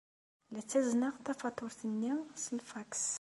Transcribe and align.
La 0.51 0.61
ttazneɣ 0.63 1.15
tafatuṛt-nni 1.25 2.13
s 2.43 2.45
lfaks. 2.57 3.03